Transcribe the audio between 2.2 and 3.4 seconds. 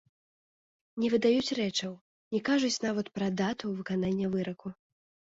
не кажуць нават пра